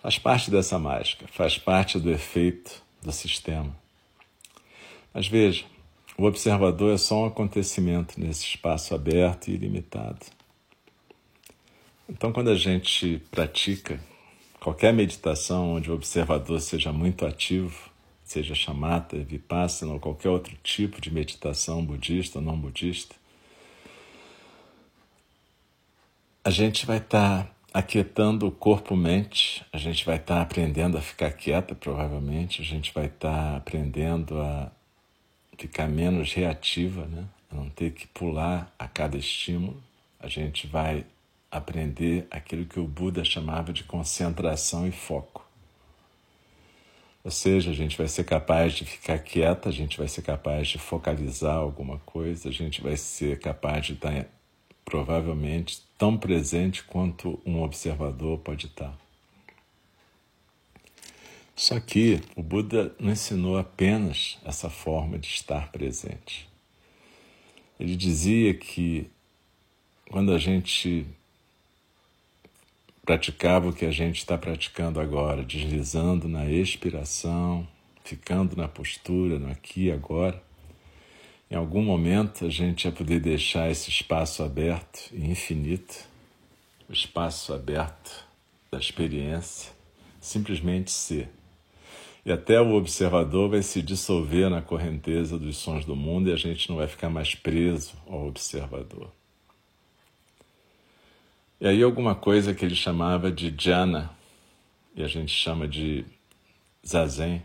Faz 0.02 0.18
parte 0.18 0.50
dessa 0.50 0.78
mágica, 0.78 1.26
faz 1.28 1.56
parte 1.56 1.98
do 1.98 2.10
efeito 2.10 2.82
do 3.02 3.12
sistema. 3.12 3.74
Mas 5.12 5.28
veja, 5.28 5.64
o 6.16 6.24
observador 6.24 6.94
é 6.94 6.98
só 6.98 7.22
um 7.22 7.26
acontecimento 7.26 8.18
nesse 8.20 8.44
espaço 8.44 8.94
aberto 8.94 9.48
e 9.48 9.54
ilimitado. 9.54 10.26
Então, 12.08 12.32
quando 12.32 12.50
a 12.50 12.56
gente 12.56 13.22
pratica 13.30 13.98
qualquer 14.64 14.94
meditação 14.94 15.74
onde 15.74 15.90
o 15.90 15.94
observador 15.94 16.58
seja 16.58 16.90
muito 16.90 17.26
ativo, 17.26 17.90
seja 18.22 18.54
chamata, 18.54 19.14
vipassana 19.18 19.92
ou 19.92 20.00
qualquer 20.00 20.30
outro 20.30 20.56
tipo 20.62 21.02
de 21.02 21.12
meditação 21.12 21.84
budista 21.84 22.38
ou 22.38 22.44
não 22.46 22.58
budista, 22.58 23.14
a 26.42 26.48
gente 26.48 26.86
vai 26.86 26.96
estar 26.96 27.44
tá 27.44 27.50
aquietando 27.74 28.46
o 28.46 28.50
corpo-mente, 28.50 29.62
a 29.70 29.76
gente 29.76 30.02
vai 30.02 30.16
estar 30.16 30.36
tá 30.36 30.40
aprendendo 30.40 30.96
a 30.96 31.02
ficar 31.02 31.30
quieta, 31.32 31.74
provavelmente, 31.74 32.62
a 32.62 32.64
gente 32.64 32.90
vai 32.94 33.04
estar 33.04 33.50
tá 33.50 33.56
aprendendo 33.58 34.40
a 34.40 34.72
ficar 35.58 35.88
menos 35.88 36.32
reativa, 36.32 37.04
né? 37.04 37.26
a 37.52 37.54
não 37.54 37.68
ter 37.68 37.92
que 37.92 38.06
pular 38.06 38.74
a 38.78 38.88
cada 38.88 39.18
estímulo, 39.18 39.76
a 40.18 40.26
gente 40.26 40.66
vai 40.66 41.04
aprender 41.54 42.26
aquilo 42.32 42.66
que 42.66 42.80
o 42.80 42.86
Buda 42.86 43.24
chamava 43.24 43.72
de 43.72 43.84
concentração 43.84 44.88
e 44.88 44.90
foco. 44.90 45.48
Ou 47.22 47.30
seja, 47.30 47.70
a 47.70 47.74
gente 47.74 47.96
vai 47.96 48.08
ser 48.08 48.24
capaz 48.24 48.74
de 48.74 48.84
ficar 48.84 49.18
quieta, 49.20 49.68
a 49.68 49.72
gente 49.72 49.96
vai 49.96 50.08
ser 50.08 50.22
capaz 50.22 50.68
de 50.68 50.78
focalizar 50.78 51.54
alguma 51.54 51.98
coisa, 52.00 52.48
a 52.48 52.52
gente 52.52 52.82
vai 52.82 52.96
ser 52.96 53.38
capaz 53.38 53.86
de 53.86 53.92
estar 53.94 54.26
provavelmente 54.84 55.80
tão 55.96 56.18
presente 56.18 56.82
quanto 56.82 57.40
um 57.46 57.62
observador 57.62 58.40
pode 58.40 58.66
estar. 58.66 58.94
Só 61.54 61.78
que 61.78 62.20
o 62.34 62.42
Buda 62.42 62.94
não 62.98 63.12
ensinou 63.12 63.56
apenas 63.56 64.38
essa 64.44 64.68
forma 64.68 65.18
de 65.18 65.28
estar 65.28 65.70
presente. 65.70 66.48
Ele 67.78 67.94
dizia 67.94 68.52
que 68.54 69.08
quando 70.10 70.32
a 70.32 70.38
gente 70.38 71.06
praticava 73.04 73.68
o 73.68 73.72
que 73.72 73.84
a 73.84 73.90
gente 73.90 74.18
está 74.18 74.38
praticando 74.38 74.98
agora, 74.98 75.44
deslizando 75.44 76.26
na 76.26 76.50
expiração, 76.50 77.66
ficando 78.02 78.56
na 78.56 78.66
postura, 78.66 79.38
no 79.38 79.50
aqui 79.50 79.86
e 79.86 79.92
agora, 79.92 80.42
em 81.50 81.54
algum 81.54 81.82
momento 81.82 82.46
a 82.46 82.50
gente 82.50 82.84
ia 82.84 82.92
poder 82.92 83.20
deixar 83.20 83.70
esse 83.70 83.90
espaço 83.90 84.42
aberto 84.42 85.10
e 85.12 85.30
infinito, 85.30 86.04
o 86.88 86.92
espaço 86.92 87.52
aberto 87.52 88.26
da 88.70 88.78
experiência, 88.78 89.72
simplesmente 90.20 90.90
ser. 90.90 91.28
E 92.24 92.32
até 92.32 92.58
o 92.58 92.72
observador 92.72 93.50
vai 93.50 93.62
se 93.62 93.82
dissolver 93.82 94.48
na 94.48 94.62
correnteza 94.62 95.38
dos 95.38 95.58
sons 95.58 95.84
do 95.84 95.94
mundo 95.94 96.30
e 96.30 96.32
a 96.32 96.36
gente 96.36 96.70
não 96.70 96.76
vai 96.76 96.88
ficar 96.88 97.10
mais 97.10 97.34
preso 97.34 97.92
ao 98.06 98.26
observador. 98.26 99.10
E 101.60 101.66
aí 101.66 101.82
alguma 101.82 102.14
coisa 102.14 102.52
que 102.52 102.64
ele 102.64 102.74
chamava 102.74 103.30
de 103.30 103.50
jhana, 103.50 104.10
e 104.94 105.02
a 105.02 105.06
gente 105.06 105.32
chama 105.32 105.66
de 105.66 106.04
zazen, 106.86 107.42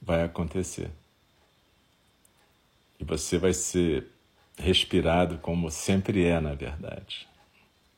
vai 0.00 0.22
acontecer. 0.22 0.90
E 2.98 3.04
você 3.04 3.38
vai 3.38 3.52
ser 3.52 4.06
respirado 4.56 5.38
como 5.38 5.70
sempre 5.70 6.24
é, 6.24 6.40
na 6.40 6.54
verdade. 6.54 7.26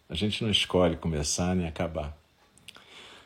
A 0.08 0.14
gente 0.14 0.42
não 0.42 0.50
escolhe 0.50 0.96
começar 0.96 1.54
nem 1.54 1.66
acabar. 1.66 2.16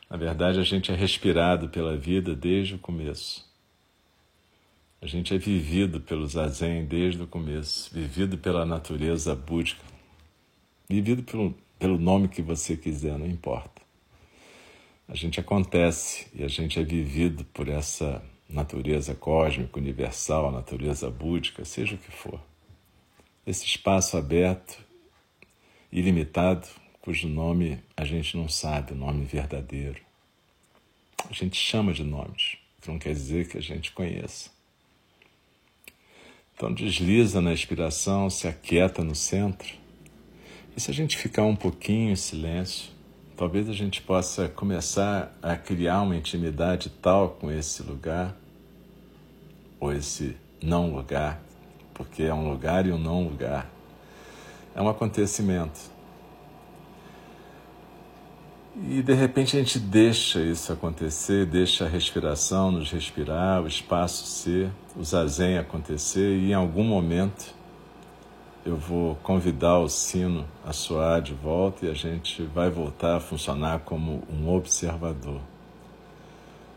Na 0.09 0.16
verdade, 0.16 0.59
a 0.59 0.64
gente 0.64 0.90
é 0.90 0.94
respirado 0.94 1.68
pela 1.68 1.96
vida 1.96 2.35
desde 2.35 2.74
o 2.74 2.78
começo. 2.78 3.48
A 5.00 5.06
gente 5.06 5.33
é 5.33 5.38
vivido 5.38 6.00
pelo 6.00 6.26
zazen 6.26 6.85
desde 6.85 7.22
o 7.22 7.26
começo, 7.26 7.92
vivido 7.94 8.37
pela 8.37 8.66
natureza 8.66 9.35
búdica, 9.35 9.83
vivido 10.90 11.22
pelo 11.22 11.55
pelo 11.81 11.98
nome 11.98 12.29
que 12.29 12.42
você 12.42 12.76
quiser, 12.76 13.18
não 13.18 13.26
importa. 13.26 13.81
A 15.09 15.16
gente 15.16 15.40
acontece 15.40 16.26
e 16.35 16.44
a 16.44 16.48
gente 16.48 16.79
é 16.79 16.83
vivido 16.85 17.42
por 17.55 17.68
essa 17.68 18.22
natureza 18.46 19.14
cósmica, 19.14 19.79
universal, 19.79 20.53
natureza 20.53 21.11
búdica, 21.11 21.64
seja 21.64 21.94
o 21.94 21.98
que 21.98 22.11
for. 22.11 22.38
Esse 23.46 23.64
espaço 23.64 24.18
aberto, 24.18 24.79
ilimitado, 25.90 26.68
cujo 27.00 27.26
nome 27.26 27.83
a 27.96 28.05
gente 28.05 28.37
não 28.37 28.46
sabe, 28.46 28.92
o 28.92 28.96
nome 28.96 29.24
verdadeiro. 29.24 30.03
A 31.31 31.33
gente 31.33 31.57
chama 31.57 31.94
de 31.94 32.05
nomes, 32.05 32.59
que 32.83 32.90
não 32.90 32.98
quer 32.98 33.14
dizer 33.14 33.48
que 33.48 33.57
a 33.57 33.62
gente 33.62 33.90
conheça. 33.92 34.50
Então 36.55 36.74
desliza 36.74 37.40
na 37.40 37.55
inspiração, 37.55 38.29
se 38.29 38.46
aquieta 38.46 39.03
no 39.03 39.14
centro 39.14 39.81
e 40.80 40.82
se 40.82 40.90
a 40.90 40.94
gente 40.94 41.18
ficar 41.18 41.42
um 41.42 41.54
pouquinho 41.54 42.10
em 42.10 42.16
silêncio, 42.16 42.90
talvez 43.36 43.68
a 43.68 43.74
gente 43.74 44.00
possa 44.00 44.48
começar 44.48 45.30
a 45.42 45.54
criar 45.54 46.00
uma 46.00 46.16
intimidade 46.16 46.88
tal 47.02 47.36
com 47.38 47.52
esse 47.52 47.82
lugar, 47.82 48.34
ou 49.78 49.92
esse 49.92 50.34
não 50.62 50.94
lugar, 50.94 51.38
porque 51.92 52.22
é 52.22 52.32
um 52.32 52.48
lugar 52.48 52.86
e 52.86 52.92
um 52.92 52.96
não 52.96 53.24
lugar. 53.24 53.70
É 54.74 54.80
um 54.80 54.88
acontecimento. 54.88 55.78
E 58.88 59.02
de 59.02 59.12
repente 59.12 59.58
a 59.58 59.60
gente 59.60 59.78
deixa 59.78 60.40
isso 60.40 60.72
acontecer, 60.72 61.44
deixa 61.44 61.84
a 61.84 61.88
respiração 61.88 62.72
nos 62.72 62.90
respirar, 62.90 63.62
o 63.62 63.66
espaço 63.66 64.24
ser, 64.24 64.70
o 64.96 65.04
zazen 65.04 65.58
acontecer, 65.58 66.38
e 66.38 66.52
em 66.52 66.54
algum 66.54 66.84
momento 66.84 67.60
eu 68.64 68.77
vou 68.77 69.14
convidar 69.16 69.79
o 69.79 69.88
sino 69.88 70.46
a 70.64 70.73
soar 70.73 71.23
de 71.23 71.33
volta 71.33 71.87
e 71.87 71.90
a 71.90 71.94
gente 71.94 72.42
vai 72.42 72.68
voltar 72.68 73.16
a 73.16 73.20
funcionar 73.20 73.81
como 73.81 74.23
um 74.31 74.49
observador. 74.51 75.40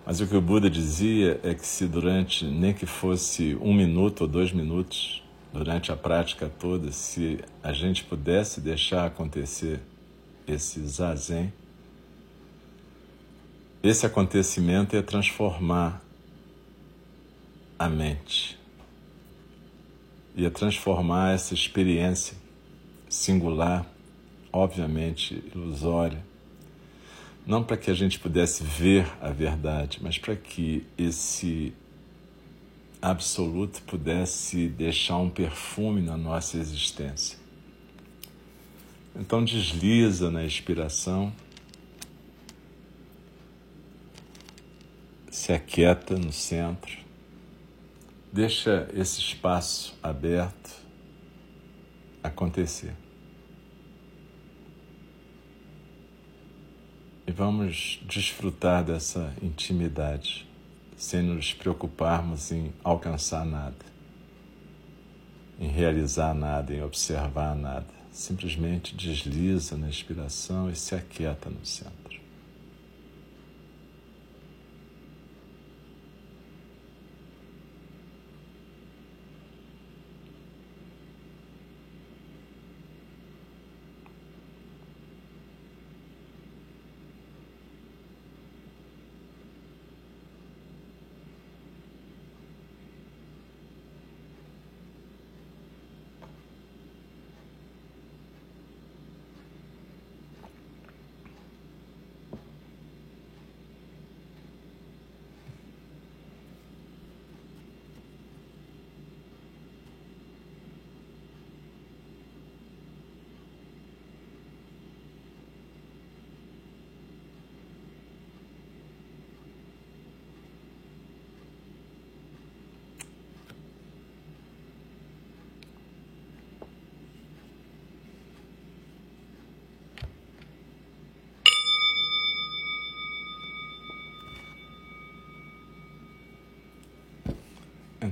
Mas 0.05 0.21
o 0.21 0.27
que 0.27 0.35
o 0.35 0.41
Buda 0.41 0.69
dizia 0.69 1.39
é 1.43 1.53
que 1.53 1.65
se 1.65 1.87
durante, 1.87 2.45
nem 2.45 2.73
que 2.73 2.85
fosse 2.85 3.57
um 3.61 3.73
minuto 3.73 4.21
ou 4.21 4.27
dois 4.27 4.51
minutos, 4.51 5.23
durante 5.51 5.91
a 5.91 5.95
prática 5.95 6.51
toda, 6.59 6.91
se 6.91 7.39
a 7.61 7.73
gente 7.73 8.03
pudesse 8.03 8.59
deixar 8.59 9.05
acontecer 9.05 9.81
esse 10.47 10.85
zazen, 10.85 11.53
esse 13.81 14.05
acontecimento 14.05 14.95
ia 14.95 15.03
transformar 15.03 16.01
a 17.77 17.89
mente 17.89 18.62
ia 20.35 20.49
transformar 20.49 21.33
essa 21.33 21.53
experiência 21.53 22.35
singular, 23.07 23.85
obviamente 24.51 25.43
ilusória, 25.53 26.23
não 27.45 27.63
para 27.63 27.77
que 27.77 27.91
a 27.91 27.93
gente 27.93 28.19
pudesse 28.19 28.63
ver 28.63 29.05
a 29.21 29.29
verdade, 29.29 29.99
mas 30.01 30.17
para 30.17 30.35
que 30.35 30.85
esse 30.97 31.73
absoluto 33.01 33.81
pudesse 33.81 34.69
deixar 34.69 35.17
um 35.17 35.29
perfume 35.29 36.01
na 36.01 36.15
nossa 36.15 36.57
existência. 36.57 37.37
Então 39.15 39.43
desliza 39.43 40.31
na 40.31 40.43
inspiração, 40.43 41.31
se 45.29 45.51
aquieta 45.51 46.17
no 46.17 46.31
centro, 46.31 47.02
Deixa 48.33 48.89
esse 48.95 49.19
espaço 49.19 49.95
aberto 50.01 50.71
acontecer. 52.23 52.95
E 57.27 57.31
vamos 57.31 58.01
desfrutar 58.07 58.83
dessa 58.83 59.31
intimidade, 59.39 60.47
sem 60.97 61.21
nos 61.21 61.53
preocuparmos 61.53 62.51
em 62.51 62.73
alcançar 62.83 63.45
nada, 63.45 63.85
em 65.59 65.67
realizar 65.67 66.33
nada, 66.33 66.73
em 66.73 66.81
observar 66.81 67.55
nada. 67.55 67.85
Simplesmente 68.11 68.95
desliza 68.95 69.77
na 69.77 69.89
inspiração 69.89 70.71
e 70.71 70.75
se 70.75 70.95
aquieta 70.95 71.51
no 71.51 71.63
centro. 71.63 72.02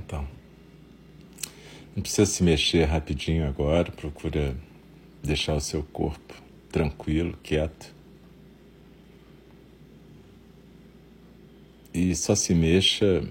Então, 0.04 0.26
não 1.94 2.02
precisa 2.02 2.26
se 2.26 2.42
mexer 2.42 2.84
rapidinho 2.84 3.46
agora, 3.46 3.90
procura 3.92 4.56
deixar 5.22 5.54
o 5.54 5.60
seu 5.60 5.82
corpo 5.82 6.34
tranquilo, 6.70 7.38
quieto. 7.42 7.94
E 11.94 12.14
só 12.16 12.34
se 12.34 12.54
mexa 12.54 13.22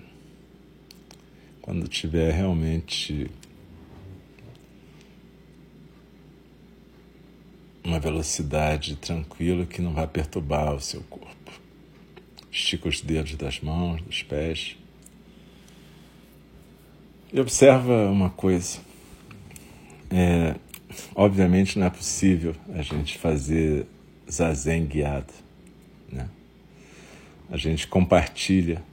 quando 1.62 1.88
tiver 1.88 2.32
realmente 2.32 3.30
uma 7.84 8.00
velocidade 8.00 8.96
tranquila 8.96 9.66
que 9.66 9.82
não 9.82 9.94
vai 9.94 10.08
perturbar 10.08 10.76
o 10.76 10.80
seu 10.80 11.02
corpo. 11.04 11.52
Estica 12.52 12.88
os 12.88 13.02
dedos 13.02 13.36
das 13.36 13.60
mãos, 13.60 14.02
dos 14.02 14.22
pés. 14.22 14.78
E 17.34 17.40
observa 17.40 18.10
uma 18.10 18.30
coisa. 18.30 18.80
É, 20.10 20.56
obviamente 21.16 21.80
não 21.80 21.88
é 21.88 21.90
possível 21.90 22.54
a 22.74 22.82
gente 22.82 23.18
fazer 23.18 23.86
zazen 24.30 24.86
guiado. 24.86 25.32
Né? 26.12 26.28
A 27.50 27.56
gente 27.56 27.88
compartilha 27.88 28.84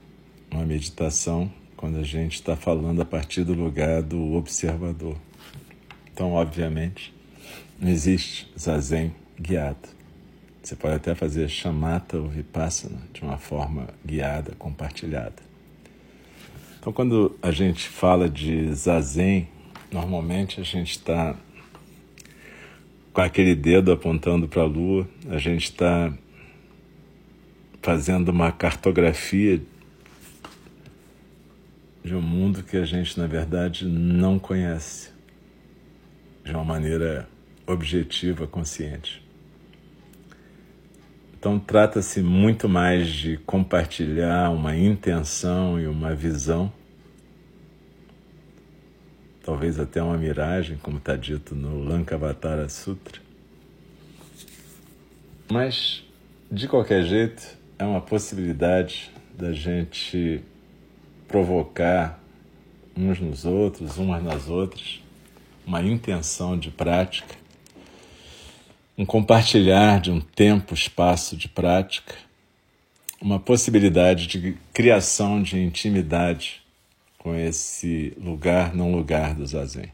uma 0.53 0.64
meditação 0.64 1.51
quando 1.77 1.98
a 1.98 2.05
gente 2.05 2.35
está 2.35 2.55
falando 2.55 3.03
a 3.03 3.05
partir 3.05 3.42
do 3.42 3.55
lugar 3.55 4.03
do 4.03 4.35
observador. 4.35 5.16
Então, 6.14 6.33
obviamente, 6.33 7.12
não 7.81 7.88
existe 7.88 8.48
zazen 8.57 9.12
guiado. 9.40 9.88
Você 10.62 10.77
pode 10.77 10.94
até 10.94 11.12
fazer 11.12 11.48
chamata 11.48 12.18
ou 12.18 12.29
vipassana 12.29 13.01
de 13.12 13.20
uma 13.22 13.37
forma 13.37 13.88
guiada, 14.07 14.53
compartilhada. 14.57 15.48
Então, 16.79 16.93
quando 16.93 17.37
a 17.43 17.51
gente 17.51 17.88
fala 17.88 18.29
de 18.29 18.73
zazen, 18.73 19.49
normalmente 19.91 20.61
a 20.61 20.64
gente 20.64 20.93
está 20.93 21.35
com 23.12 23.21
aquele 23.21 23.55
dedo 23.55 23.91
apontando 23.91 24.47
para 24.47 24.62
a 24.62 24.67
lua, 24.67 25.09
a 25.29 25.38
gente 25.38 25.64
está 25.64 26.12
fazendo 27.83 28.29
uma 28.29 28.53
cartografia 28.53 29.61
de 32.05 32.14
um 32.14 32.23
mundo 32.23 32.62
que 32.62 32.77
a 32.77 32.85
gente, 32.85 33.19
na 33.19 33.27
verdade, 33.27 33.85
não 33.85 34.38
conhece 34.38 35.11
de 36.45 36.53
uma 36.53 36.64
maneira 36.64 37.29
objetiva, 37.67 38.47
consciente. 38.47 39.28
Então, 41.38 41.57
trata-se 41.57 42.20
muito 42.20 42.68
mais 42.68 43.07
de 43.07 43.37
compartilhar 43.37 44.51
uma 44.51 44.77
intenção 44.77 45.79
e 45.79 45.87
uma 45.87 46.12
visão, 46.12 46.72
talvez 49.44 49.79
até 49.79 50.03
uma 50.03 50.18
miragem, 50.18 50.77
como 50.83 50.98
está 50.98 51.14
dito 51.14 51.55
no 51.55 51.79
Lankavatara 51.79 52.68
Sutra. 52.68 53.20
Mas, 55.48 56.05
de 56.51 56.66
qualquer 56.66 57.05
jeito, 57.05 57.57
é 57.79 57.85
uma 57.85 58.01
possibilidade 58.01 59.12
da 59.33 59.53
gente 59.53 60.42
provocar 61.29 62.20
uns 62.96 63.20
nos 63.20 63.44
outros, 63.44 63.96
umas 63.96 64.24
nas 64.24 64.48
outras, 64.48 65.01
uma 65.64 65.81
intenção 65.85 66.59
de 66.59 66.72
prática 66.72 67.37
um 68.99 69.07
compartilhar 69.07 70.01
de 70.01 70.11
um 70.11 70.21
tempo, 70.21 70.75
espaço 70.75 71.37
de 71.37 71.49
prática, 71.49 72.17
uma 73.21 73.39
possibilidade 73.39 74.27
de 74.27 74.57
criação 74.75 75.41
de 75.41 75.57
intimidade 75.57 76.61
com 77.17 77.33
esse 77.33 78.13
lugar, 78.19 78.75
não 78.75 78.91
lugar 78.93 79.37
do 79.37 79.47
zazen. 79.47 79.93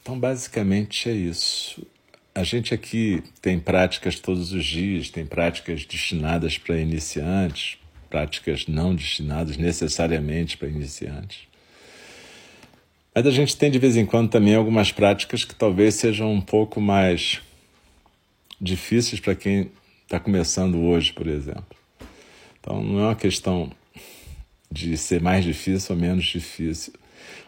Então, 0.00 0.18
basicamente 0.18 1.10
é 1.10 1.12
isso. 1.12 1.86
A 2.34 2.42
gente 2.42 2.72
aqui 2.72 3.22
tem 3.42 3.60
práticas 3.60 4.18
todos 4.18 4.52
os 4.52 4.64
dias, 4.64 5.10
tem 5.10 5.26
práticas 5.26 5.84
destinadas 5.84 6.56
para 6.56 6.78
iniciantes, 6.78 7.76
práticas 8.08 8.66
não 8.66 8.94
destinadas 8.94 9.58
necessariamente 9.58 10.56
para 10.56 10.68
iniciantes. 10.68 11.51
Mas 13.14 13.26
a 13.26 13.30
gente 13.30 13.56
tem 13.56 13.70
de 13.70 13.78
vez 13.78 13.96
em 13.96 14.06
quando 14.06 14.30
também 14.30 14.54
algumas 14.54 14.90
práticas 14.90 15.44
que 15.44 15.54
talvez 15.54 15.96
sejam 15.96 16.32
um 16.32 16.40
pouco 16.40 16.80
mais 16.80 17.42
difíceis 18.58 19.20
para 19.20 19.34
quem 19.34 19.70
está 20.02 20.18
começando 20.18 20.78
hoje, 20.80 21.12
por 21.12 21.26
exemplo. 21.26 21.76
Então 22.58 22.82
não 22.82 23.00
é 23.00 23.04
uma 23.08 23.14
questão 23.14 23.70
de 24.70 24.96
ser 24.96 25.20
mais 25.20 25.44
difícil 25.44 25.94
ou 25.94 26.00
menos 26.00 26.24
difícil. 26.24 26.94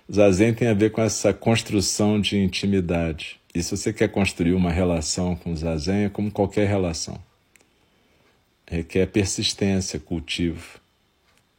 O 0.06 0.12
zazen 0.12 0.52
tem 0.52 0.68
a 0.68 0.74
ver 0.74 0.90
com 0.90 1.00
essa 1.00 1.32
construção 1.32 2.20
de 2.20 2.36
intimidade. 2.36 3.40
E 3.54 3.62
se 3.62 3.74
você 3.74 3.92
quer 3.92 4.08
construir 4.08 4.52
uma 4.52 4.70
relação 4.70 5.34
com 5.34 5.52
o 5.52 5.56
zazen, 5.56 6.04
é 6.04 6.08
como 6.10 6.30
qualquer 6.30 6.68
relação. 6.68 7.18
Requer 8.68 9.06
persistência, 9.06 9.98
cultivo. 9.98 10.78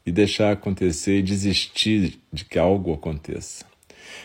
E 0.06 0.12
deixar 0.12 0.52
acontecer 0.52 1.20
e 1.20 1.24
desistir 1.24 2.20
de 2.32 2.46
que 2.46 2.60
algo 2.60 2.94
aconteça. 2.94 3.66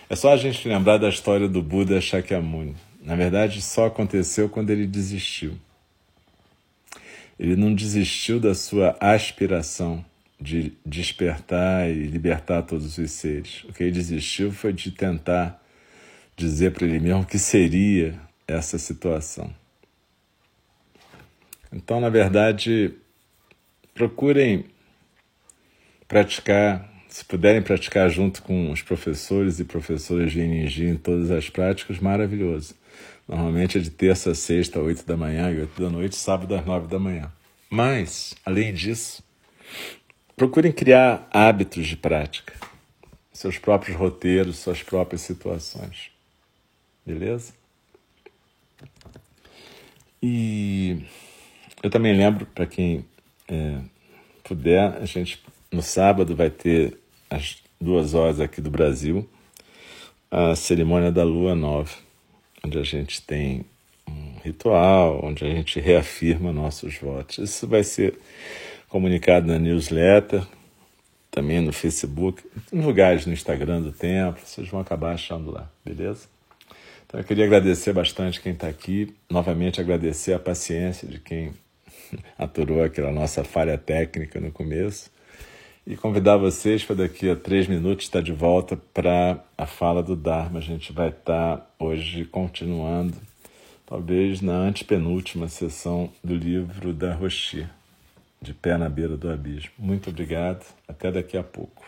É 0.09 0.17
só 0.17 0.33
a 0.33 0.37
gente 0.37 0.67
lembrar 0.69 0.99
da 0.99 1.09
história 1.09 1.49
do 1.49 1.63
Buda 1.63 2.01
Shakyamuni. 2.01 2.77
Na 3.03 3.17
verdade, 3.17 3.63
só 3.63 3.87
aconteceu 3.87 4.49
quando 4.49 4.71
ele 4.71 4.87
desistiu. 4.87 5.57
Ele 7.39 7.57
não 7.57 7.75
desistiu 7.75 8.39
da 8.39 8.55
sua 8.55 8.97
aspiração 9.01 10.05
de 10.41 10.73
despertar 10.85 11.89
e 11.89 12.07
libertar 12.07 12.63
todos 12.63 12.99
os 12.99 13.11
seres. 13.11 13.65
O 13.65 13.73
que 13.73 13.85
ele 13.85 13.93
desistiu 13.93 14.53
foi 14.53 14.73
de 14.73 14.91
tentar 14.91 15.63
dizer 16.37 16.73
para 16.73 16.87
ele 16.87 16.99
mesmo 16.99 17.25
que 17.25 17.39
seria 17.39 18.19
essa 18.47 18.79
situação. 18.79 19.53
Então, 21.73 22.01
na 22.01 22.09
verdade, 22.09 22.95
procurem 23.95 24.65
praticar 26.09 26.90
se 27.11 27.25
puderem 27.25 27.61
praticar 27.61 28.09
junto 28.09 28.41
com 28.43 28.71
os 28.71 28.83
professores 28.83 29.59
e 29.59 29.65
professoras 29.65 30.31
de 30.31 30.41
NG 30.41 30.89
em 30.89 30.97
todas 30.97 31.31
as 31.31 31.51
práticas, 31.51 31.99
maravilhoso. 31.99 32.75
Normalmente 33.27 33.79
é 33.79 33.81
de 33.81 33.91
terça 33.91 34.31
a 34.31 34.35
sexta, 34.35 34.81
oito 34.81 35.05
da 35.05 35.17
manhã 35.17 35.51
e 35.51 35.61
oito 35.61 35.83
da 35.83 35.91
noite, 35.91 36.15
sábado 36.15 36.55
às 36.55 36.65
nove 36.65 36.87
da 36.87 36.99
manhã. 36.99 37.31
Mas, 37.69 38.35
além 38.45 38.73
disso, 38.73 39.23
procurem 40.37 40.73
criar 40.73 41.29
hábitos 41.33 41.87
de 41.87 41.97
prática, 41.97 42.55
seus 43.33 43.59
próprios 43.59 43.97
roteiros, 43.97 44.59
suas 44.59 44.83
próprias 44.83 45.21
situações. 45.23 46.11
Beleza? 47.05 47.53
E 50.23 51.05
eu 51.83 51.91
também 51.91 52.17
lembro, 52.17 52.47
para 52.47 52.67
quem 52.67 53.05
é, 53.49 53.79
puder, 54.45 54.97
a 55.01 55.05
gente 55.05 55.43
no 55.73 55.83
sábado 55.83 56.35
vai 56.35 56.51
ter 56.51 56.99
às 57.29 57.63
duas 57.81 58.15
horas 58.15 58.41
aqui 58.41 58.61
do 58.61 58.71
Brasil, 58.71 59.29
a 60.31 60.55
cerimônia 60.55 61.13
da 61.13 61.25
Lua 61.25 61.55
Nova, 61.55 61.91
onde 62.65 62.79
a 62.79 62.83
gente 62.83 63.23
tem 63.23 63.65
um 64.09 64.39
ritual, 64.43 65.21
onde 65.25 65.45
a 65.45 65.49
gente 65.49 65.81
reafirma 65.81 66.53
nossos 66.53 66.97
votos. 66.99 67.39
Isso 67.39 67.67
vai 67.67 67.85
ser 67.85 68.19
comunicado 68.89 69.47
na 69.47 69.59
newsletter, 69.59 70.43
também 71.31 71.61
no 71.61 71.73
Facebook, 71.73 72.43
em 72.73 72.81
lugares 72.81 73.25
no 73.25 73.33
Instagram 73.33 73.83
do 73.83 73.93
Templo, 73.93 74.43
vocês 74.45 74.69
vão 74.69 74.81
acabar 74.81 75.15
achando 75.15 75.53
lá, 75.53 75.71
beleza? 75.85 76.29
Então 77.07 77.21
eu 77.21 77.25
queria 77.25 77.45
agradecer 77.45 77.93
bastante 77.93 78.41
quem 78.41 78.53
está 78.53 78.69
aqui, 78.69 79.15
novamente 79.31 79.81
agradecer 79.81 80.33
a 80.33 80.39
paciência 80.39 81.07
de 81.07 81.21
quem 81.21 81.53
aturou 82.37 82.83
aquela 82.83 83.13
nossa 83.13 83.45
falha 83.45 83.79
técnica 83.79 84.41
no 84.41 84.51
começo 84.51 85.11
e 85.91 85.97
convidar 85.97 86.37
vocês 86.37 86.85
para 86.85 86.95
daqui 86.95 87.29
a 87.29 87.35
três 87.35 87.67
minutos 87.67 88.05
estar 88.05 88.23
de 88.23 88.31
volta 88.31 88.77
para 88.95 89.43
a 89.59 89.67
fala 89.67 90.05
do 90.05 90.15
Dharma. 90.15 90.61
A 90.61 90.63
gente 90.63 90.93
vai 90.93 91.09
estar 91.09 91.69
hoje 91.81 92.25
continuando, 92.25 93.17
talvez 93.85 94.41
na 94.41 94.53
antepenúltima 94.53 95.49
sessão 95.49 96.09
do 96.23 96.37
livro 96.37 96.93
da 96.93 97.13
Roshi, 97.13 97.67
De 98.41 98.55
Pé 98.55 98.79
na 98.79 98.89
Beira 98.89 99.17
do 99.17 99.29
Abismo. 99.29 99.73
Muito 99.77 100.11
obrigado, 100.11 100.65
até 100.87 101.11
daqui 101.11 101.37
a 101.37 101.43
pouco. 101.43 101.85